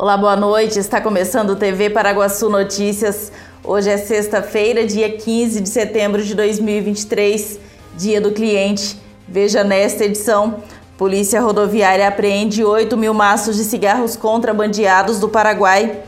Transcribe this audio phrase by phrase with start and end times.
[0.00, 0.78] Olá, boa noite.
[0.78, 3.32] Está começando o TV Paraguaçu Notícias.
[3.64, 7.58] Hoje é sexta-feira, dia 15 de setembro de 2023,
[7.96, 8.96] dia do cliente.
[9.26, 10.62] Veja nesta edição:
[10.96, 16.00] Polícia Rodoviária apreende 8 mil maços de cigarros contrabandeados do Paraguai.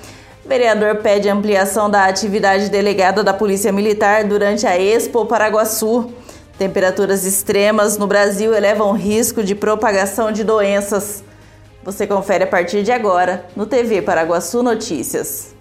[0.46, 6.12] Vereador pede ampliação da atividade delegada da Polícia Militar durante a Expo Paraguaçu.
[6.56, 11.24] Temperaturas extremas no Brasil elevam risco de propagação de doenças.
[11.82, 15.54] Você confere a partir de agora no TV Paraguaçu Notícias.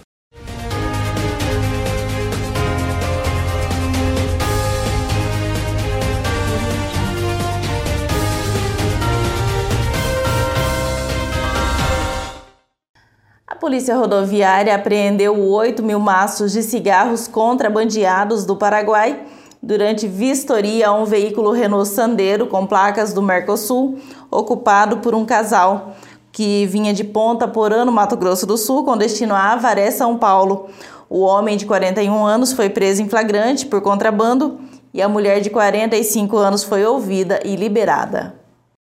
[13.47, 19.25] A Polícia Rodoviária apreendeu 8 mil maços de cigarros contrabandeados do Paraguai
[19.61, 23.99] durante vistoria a um veículo Renault Sandero com placas do Mercosul,
[24.31, 25.95] ocupado por um casal
[26.31, 30.17] que vinha de Ponta Porã, no Mato Grosso do Sul, com destino a Avaré, São
[30.17, 30.69] Paulo.
[31.09, 34.59] O homem de 41 anos foi preso em flagrante por contrabando
[34.93, 38.35] e a mulher de 45 anos foi ouvida e liberada.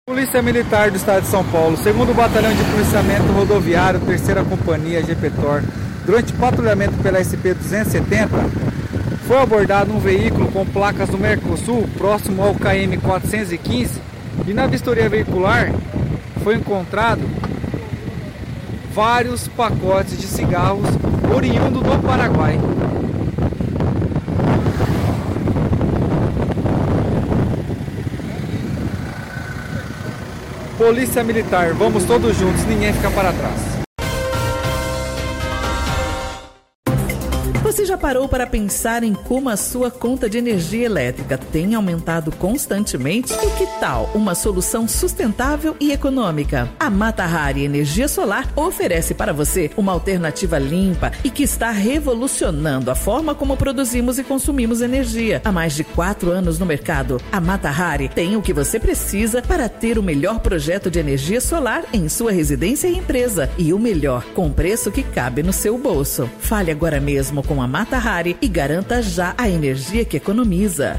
[0.09, 5.63] Polícia Militar do Estado de São Paulo, segundo Batalhão de Policiamento Rodoviário, terceira Companhia GPTOR,
[6.05, 8.29] durante patrulhamento pela SP-270,
[9.27, 14.01] foi abordado um veículo com placas do Mercosul, próximo ao KM 415,
[14.47, 15.73] e na vistoria veicular
[16.47, 17.23] foi encontrado
[18.95, 20.87] vários pacotes de cigarros
[21.35, 22.57] oriundo do Paraguai.
[30.79, 33.76] Polícia Militar, vamos todos juntos, ninguém fica para trás.
[37.97, 43.35] Parou para pensar em como a sua conta de energia elétrica tem aumentado constantemente?
[43.35, 46.69] E que tal uma solução sustentável e econômica?
[46.81, 52.91] A Mata Hari Energia Solar oferece para você uma alternativa limpa e que está revolucionando
[52.91, 55.43] a forma como produzimos e consumimos energia.
[55.45, 59.43] Há mais de quatro anos no mercado, a Mata Hari tem o que você precisa
[59.43, 63.51] para ter o melhor projeto de energia solar em sua residência e empresa.
[63.59, 66.29] E o melhor, com preço que cabe no seu bolso.
[66.39, 68.01] Fale agora mesmo com a a Mata
[68.43, 70.99] e garanta já a energia que economiza.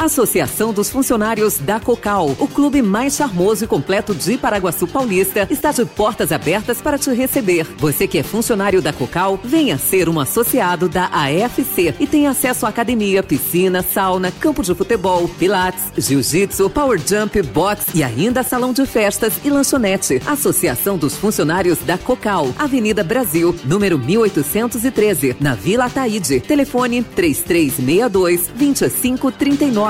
[0.00, 5.72] Associação dos Funcionários da Cocal, o clube mais charmoso e completo de Paraguaçu Paulista, está
[5.72, 7.66] de portas abertas para te receber.
[7.76, 12.64] Você que é funcionário da Cocal, venha ser um associado da AFC e tem acesso
[12.64, 18.72] à academia, piscina, sauna, campo de futebol, pilates, jiu-jitsu, power jump, box e ainda salão
[18.72, 20.22] de festas e lanchonete.
[20.26, 26.40] Associação dos Funcionários da Cocal, Avenida Brasil, número 1813, na Vila Ataíde.
[26.40, 29.89] Telefone 3362 2539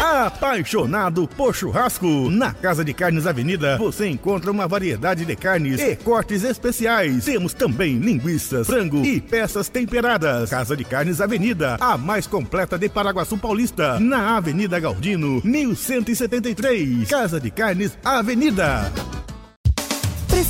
[0.00, 2.30] Apaixonado por churrasco?
[2.30, 7.24] Na Casa de Carnes Avenida você encontra uma variedade de carnes e cortes especiais.
[7.24, 10.50] Temos também linguiças, frango e peças temperadas.
[10.50, 17.08] Casa de Carnes Avenida, a mais completa de Paraguaçu Paulista, na Avenida Galdino, 1173.
[17.08, 18.92] Casa de Carnes Avenida.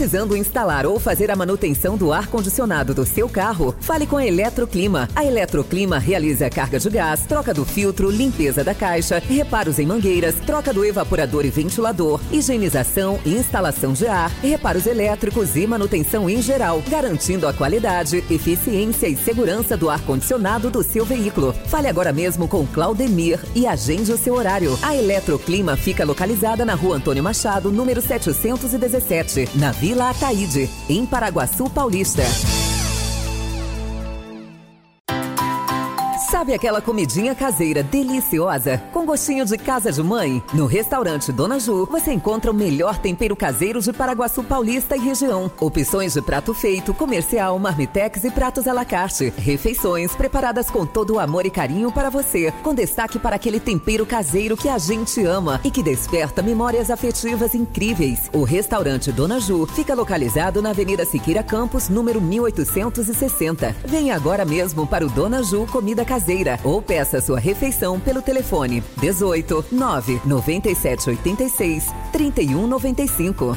[0.01, 3.75] Precisando instalar ou fazer a manutenção do ar-condicionado do seu carro?
[3.83, 5.07] Fale com a Eletroclima.
[5.15, 10.37] A Eletroclima realiza carga de gás, troca do filtro, limpeza da caixa, reparos em mangueiras,
[10.47, 16.83] troca do evaporador e ventilador, higienização instalação de ar, reparos elétricos e manutenção em geral,
[16.89, 21.53] garantindo a qualidade, eficiência e segurança do ar-condicionado do seu veículo.
[21.67, 24.79] Fale agora mesmo com Claudemir e agende o seu horário.
[24.81, 31.69] A Eletroclima fica localizada na rua Antônio Machado, número 717, na Vila Ataíde, em Paraguaçu
[31.71, 32.23] Paulista.
[36.41, 40.43] Sabe aquela comidinha caseira deliciosa, com gostinho de casa de mãe?
[40.55, 45.53] No restaurante Dona Ju, você encontra o melhor tempero caseiro de Paraguaçu Paulista e região.
[45.61, 49.31] Opções de prato feito, comercial, marmitex e pratos à la carte.
[49.37, 54.07] Refeições preparadas com todo o amor e carinho para você, com destaque para aquele tempero
[54.07, 58.31] caseiro que a gente ama e que desperta memórias afetivas incríveis.
[58.33, 63.77] O restaurante Dona Ju fica localizado na Avenida Siqueira Campos, número 1860.
[63.85, 68.23] Venha agora mesmo para o Dona Ju Comida Caseira caseira ou peça sua refeição pelo
[68.23, 73.57] telefone 18 9 97 86 31 95.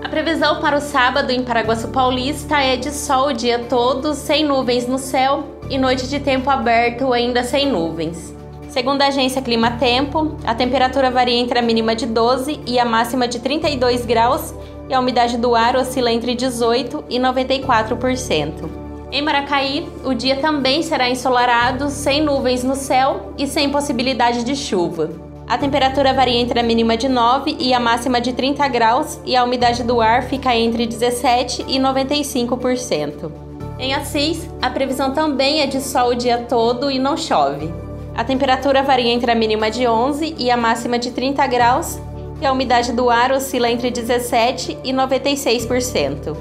[0.00, 4.44] A previsão para o sábado em Paraguaçu Paulista é de sol o dia todo, sem
[4.44, 8.33] nuvens no céu e noite de tempo aberto ainda sem nuvens.
[8.74, 12.84] Segundo a agência Clima Tempo, a temperatura varia entre a mínima de 12 e a
[12.84, 14.52] máxima de 32 graus
[14.88, 18.68] e a umidade do ar oscila entre 18% e 94%.
[19.12, 24.56] Em Maracaí, o dia também será ensolarado, sem nuvens no céu e sem possibilidade de
[24.56, 25.08] chuva.
[25.46, 29.36] A temperatura varia entre a mínima de 9 e a máxima de 30 graus e
[29.36, 33.30] a umidade do ar fica entre 17 e 95%.
[33.78, 37.83] Em Assis, a previsão também é de sol o dia todo e não chove.
[38.16, 41.98] A temperatura varia entre a mínima de 11 e a máxima de 30 graus
[42.40, 46.36] e a umidade do ar oscila entre 17 e 96%.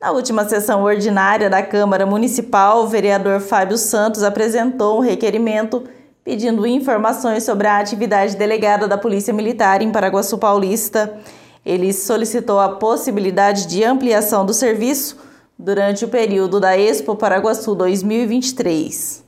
[0.00, 5.84] Na última sessão ordinária da Câmara Municipal, o vereador Fábio Santos apresentou um requerimento
[6.24, 11.18] pedindo informações sobre a atividade delegada da Polícia Militar em Paraguaçu Paulista.
[11.66, 15.28] Ele solicitou a possibilidade de ampliação do serviço
[15.60, 19.22] durante o período da Expo Paraguaçu 2023.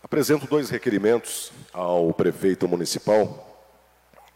[0.00, 3.48] Apresento dois requerimentos ao prefeito municipal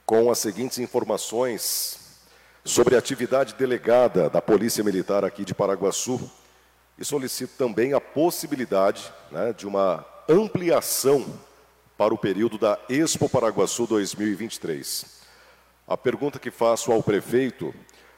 [0.04, 2.18] com as seguintes informações
[2.64, 6.20] sobre a atividade delegada da Polícia Militar aqui de Paraguaçu
[6.98, 11.24] e solicito também a possibilidade né, de uma ampliação
[11.96, 15.22] para o período da Expo Paraguaçu 2023.
[15.86, 17.72] A pergunta que faço ao prefeito: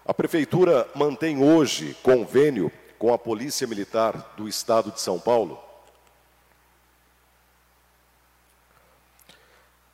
[0.08, 5.62] a prefeitura mantém hoje convênio com a Polícia Militar do Estado de São Paulo?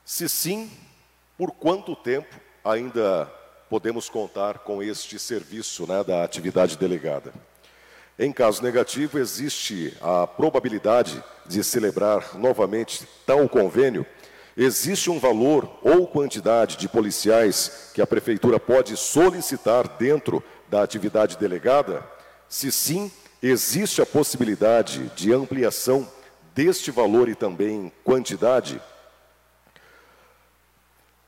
[0.04, 0.70] Se sim,
[1.36, 2.32] por quanto tempo
[2.64, 3.26] ainda
[3.68, 7.34] podemos contar com este serviço né, da atividade delegada?
[8.16, 14.06] Em caso negativo, existe a probabilidade de celebrar novamente tal convênio?
[14.56, 21.36] Existe um valor ou quantidade de policiais que a prefeitura pode solicitar dentro da atividade
[21.36, 22.06] delegada?
[22.48, 23.10] Se sim,
[23.42, 26.08] existe a possibilidade de ampliação
[26.54, 28.80] deste valor e também quantidade?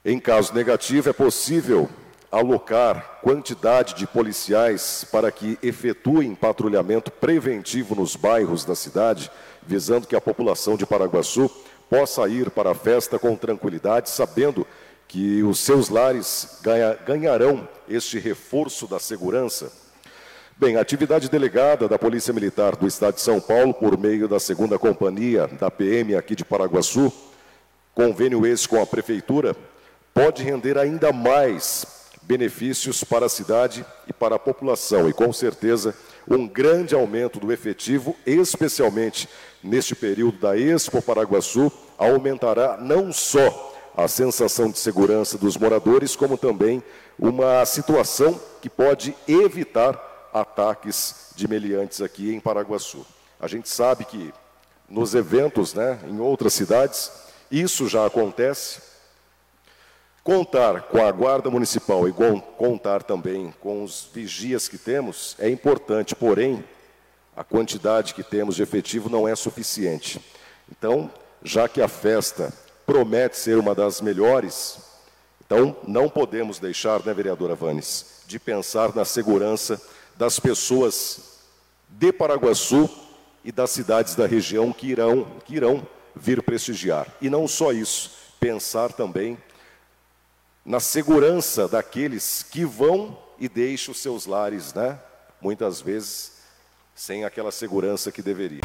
[0.05, 1.91] Em caso negativo, é possível
[2.31, 9.31] alocar quantidade de policiais para que efetuem patrulhamento preventivo nos bairros da cidade,
[9.67, 11.51] visando que a população de Paraguaçu
[11.89, 14.67] possa ir para a festa com tranquilidade, sabendo
[15.09, 19.73] que os seus lares ganha, ganharão este reforço da segurança.
[20.57, 24.41] Bem, a atividade delegada da Polícia Militar do Estado de São Paulo, por meio da
[24.41, 27.13] segunda companhia da PM aqui de Paraguaçu,
[27.95, 29.55] convênio esse com a Prefeitura,
[30.15, 31.87] pode render ainda mais
[32.23, 35.95] benefícios para a cidade e para a população, e com certeza
[36.29, 39.29] um grande aumento do efetivo, especialmente
[39.63, 46.37] neste período da Expo Paraguaçu, aumentará não só a sensação de segurança dos moradores, como
[46.37, 46.83] também
[47.19, 53.07] uma situação que pode evitar ataques de meliantes aqui em Paraguaçu.
[53.41, 54.33] A gente sabe que
[54.89, 57.11] nos eventos, né, em outras cidades,
[57.51, 58.81] isso já acontece,
[60.27, 62.13] Contar com a Guarda Municipal e
[62.59, 66.65] contar também com os vigias que temos é importante, porém,
[67.37, 70.21] a quantidade que temos de efetivo não é suficiente.
[70.69, 71.09] Então,
[71.45, 72.53] já que a festa
[72.85, 74.79] promete ser uma das melhores,
[75.47, 79.81] então não podemos deixar, né, vereadora Vanes, de pensar na segurança
[80.17, 81.39] das pessoas
[81.89, 82.91] de Paraguaçu
[83.45, 87.07] e das cidades da região que irão, que irão vir prestigiar.
[87.23, 89.39] E não só isso, pensar também
[90.67, 94.99] na segurança daqueles que vão e deixam os seus lares, né?
[95.41, 96.33] Muitas vezes
[96.95, 98.63] sem aquela segurança que deveria.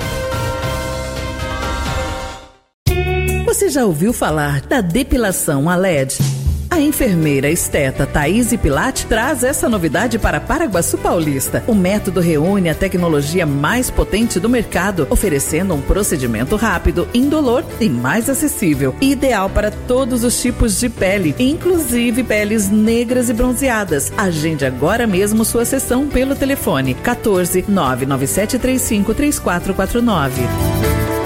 [3.46, 6.41] Você já ouviu falar da depilação a LED?
[6.72, 11.62] A enfermeira esteta Thaís Pilate traz essa novidade para Paraguaçu Paulista.
[11.68, 17.90] O método reúne a tecnologia mais potente do mercado, oferecendo um procedimento rápido, indolor e
[17.90, 18.96] mais acessível.
[19.02, 24.14] Ideal para todos os tipos de pele, inclusive peles negras e bronzeadas.
[24.18, 31.21] Agende agora mesmo sua sessão pelo telefone 14 99735 3449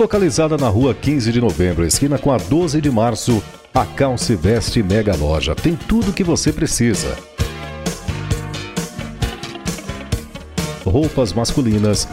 [0.00, 3.42] localizada na rua 15 de novembro, esquina com a 12 de março.
[3.74, 7.18] A Calce Veste Mega Loja tem tudo o que você precisa.
[10.86, 12.08] Roupas masculinas,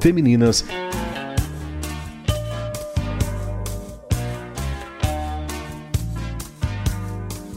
[0.00, 0.64] femininas,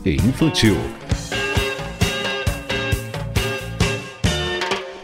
[0.03, 0.75] e infantil.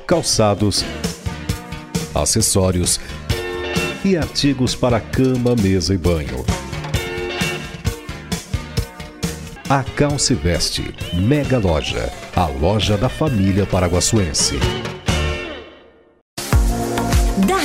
[0.07, 0.83] Calçados,
[2.21, 2.99] acessórios
[4.03, 6.45] e artigos para cama, mesa e banho.
[9.69, 14.57] A Calce Veste, Mega Loja, a loja da família paraguaçuense.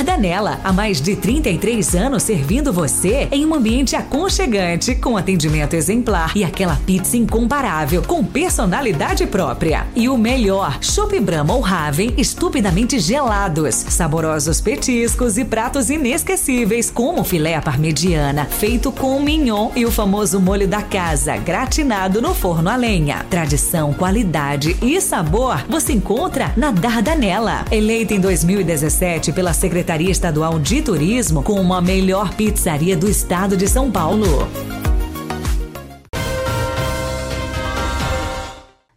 [0.03, 6.33] Dardanella, há mais de 33 anos servindo você em um ambiente aconchegante, com atendimento exemplar
[6.35, 9.87] e aquela pizza incomparável, com personalidade própria.
[9.95, 17.23] E o melhor, Chopp Brahma ou Raven estupidamente gelados, saborosos petiscos e pratos inesquecíveis, como
[17.23, 22.75] filé parmegiana, feito com mignon e o famoso molho da casa, gratinado no forno a
[22.75, 23.25] lenha.
[23.29, 27.65] Tradição, qualidade e sabor você encontra na Dardanella.
[27.71, 33.67] Eleita em 2017 pela Secretaria Estadual de Turismo como a melhor pizzaria do estado de
[33.67, 34.25] São Paulo.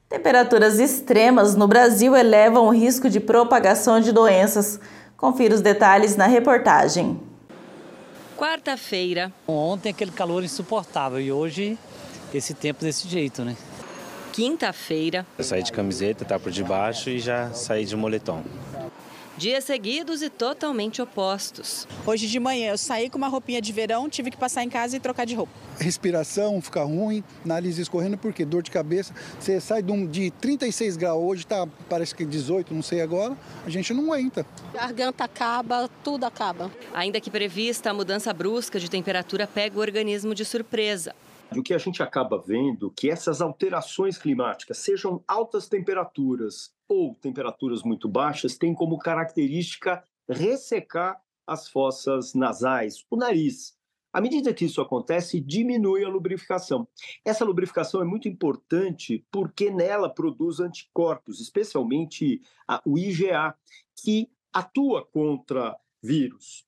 [0.09, 4.81] Temperaturas extremas no Brasil elevam o risco de propagação de doenças.
[5.17, 7.21] Confira os detalhes na reportagem.
[8.37, 9.33] Quarta-feira.
[9.47, 11.79] Ontem aquele calor insuportável e hoje
[12.35, 13.57] esse tempo desse jeito, né?
[14.33, 15.25] Quinta-feira.
[15.39, 18.43] Eu saí de camiseta, tá por debaixo e já saí de moletom.
[19.39, 21.87] Dias seguidos e totalmente opostos.
[22.07, 24.97] Hoje de manhã eu saí com uma roupinha de verão, tive que passar em casa
[24.97, 25.53] e trocar de roupa.
[25.79, 29.15] Respiração fica ruim, nariz escorrendo, porque dor de cabeça.
[29.39, 33.37] Você sai de, um, de 36 graus, hoje tá, parece que 18, não sei agora,
[33.67, 34.47] a gente não aguenta.
[34.73, 36.71] Garganta acaba, tudo acaba.
[36.95, 41.15] Ainda que prevista, a mudança brusca de temperatura pega o organismo de surpresa.
[41.55, 47.83] O que a gente acaba vendo que essas alterações climáticas, sejam altas temperaturas ou temperaturas
[47.83, 53.77] muito baixas, têm como característica ressecar as fossas nasais, o nariz.
[54.13, 56.89] À medida que isso acontece, diminui a lubrificação.
[57.25, 62.41] Essa lubrificação é muito importante porque nela produz anticorpos, especialmente
[62.85, 63.55] o IgA,
[63.95, 66.67] que atua contra vírus.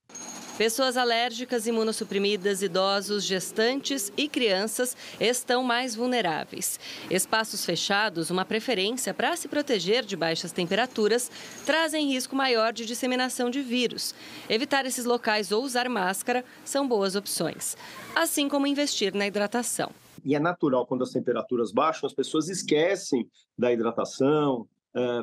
[0.58, 6.80] Pessoas alérgicas, imunossuprimidas, idosos, gestantes e crianças estão mais vulneráveis.
[7.08, 11.30] Espaços fechados, uma preferência para se proteger de baixas temperaturas,
[11.64, 14.12] trazem risco maior de disseminação de vírus.
[14.50, 17.76] Evitar esses locais ou usar máscara são boas opções,
[18.16, 19.92] assim como investir na hidratação.
[20.24, 24.66] E é natural quando as temperaturas baixam, as pessoas esquecem da hidratação,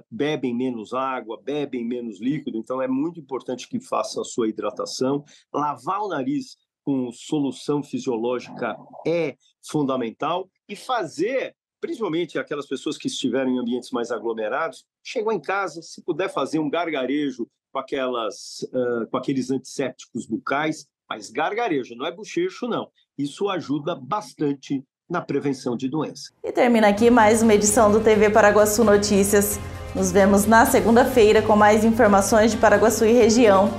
[0.10, 5.24] bebem menos água, bebem menos líquido, então é muito importante que faça a sua hidratação.
[5.54, 9.36] Lavar o nariz com solução fisiológica é
[9.68, 15.82] fundamental e fazer, principalmente aquelas pessoas que estiverem em ambientes mais aglomerados, chegou em casa,
[15.82, 22.06] se puder fazer um gargarejo com aquelas, uh, com aqueles antissépticos bucais, mas gargarejo, não
[22.06, 22.90] é bochecho, não.
[23.18, 26.32] Isso ajuda bastante na prevenção de doenças.
[26.44, 29.60] E termina aqui mais uma edição do TV Paraguaçu Notícias.
[29.94, 33.72] Nos vemos na segunda-feira com mais informações de Paraguaçu e região.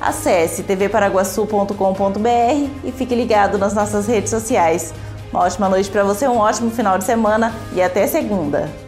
[0.00, 4.94] Acesse tvparaguaçu.com.br e fique ligado nas nossas redes sociais.
[5.32, 8.85] Uma ótima noite para você, um ótimo final de semana e até segunda.